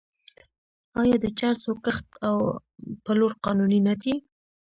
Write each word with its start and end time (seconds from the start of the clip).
آیا 1.01 1.17
د 1.23 1.25
چرسو 1.39 1.71
کښت 1.85 2.07
او 2.27 2.35
پلور 3.05 3.31
قانوني 3.43 3.79
نه 3.87 3.95
دی؟ 4.01 4.15